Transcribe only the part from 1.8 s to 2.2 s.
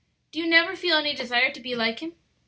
Him?"